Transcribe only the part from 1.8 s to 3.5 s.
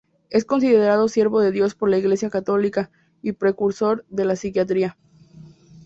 la iglesia católica, y